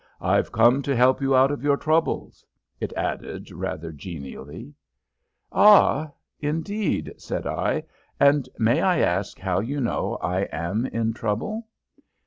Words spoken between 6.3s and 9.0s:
Indeed!" said I. "And may I